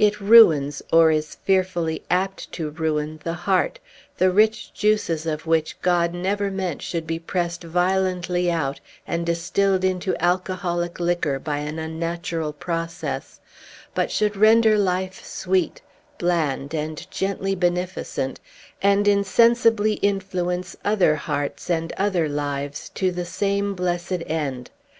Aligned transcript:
It 0.00 0.20
ruins, 0.20 0.82
or 0.92 1.12
is 1.12 1.36
fearfully 1.44 2.02
apt 2.10 2.50
to 2.54 2.70
ruin, 2.70 3.20
the 3.22 3.34
heart, 3.46 3.78
the 4.18 4.28
rich 4.32 4.74
juices 4.74 5.26
of 5.26 5.46
which 5.46 5.80
God 5.80 6.12
never 6.12 6.50
meant 6.50 6.82
should 6.82 7.06
be 7.06 7.20
pressed 7.20 7.62
violently 7.62 8.50
out 8.50 8.80
and 9.06 9.24
distilled 9.24 9.84
into 9.84 10.20
alcoholic 10.20 10.98
liquor 10.98 11.38
by 11.38 11.58
an 11.58 11.78
unnatural 11.78 12.52
process, 12.52 13.38
but 13.94 14.10
should 14.10 14.36
render 14.36 14.76
life 14.76 15.24
sweet, 15.24 15.80
bland, 16.18 16.74
and 16.74 17.08
gently 17.08 17.54
beneficent, 17.54 18.40
and 18.82 19.06
insensibly 19.06 19.92
influence 20.02 20.76
other 20.84 21.14
hearts 21.14 21.70
and 21.70 21.92
other 21.96 22.28
lives 22.28 22.88
to 22.96 23.12
the 23.12 23.24
same 23.24 23.76
blessed 23.76 24.24
end. 24.26 24.72